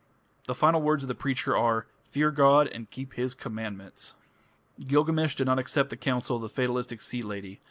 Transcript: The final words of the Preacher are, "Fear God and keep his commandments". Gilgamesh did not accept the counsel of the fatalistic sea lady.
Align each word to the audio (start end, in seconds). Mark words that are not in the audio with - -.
The 0.45 0.55
final 0.55 0.81
words 0.81 1.03
of 1.03 1.09
the 1.09 1.13
Preacher 1.13 1.55
are, 1.55 1.85
"Fear 2.09 2.31
God 2.31 2.67
and 2.69 2.89
keep 2.89 3.13
his 3.13 3.35
commandments". 3.35 4.15
Gilgamesh 4.87 5.35
did 5.35 5.45
not 5.45 5.59
accept 5.59 5.91
the 5.91 5.95
counsel 5.95 6.37
of 6.37 6.41
the 6.41 6.49
fatalistic 6.49 7.01
sea 7.01 7.21
lady. 7.21 7.59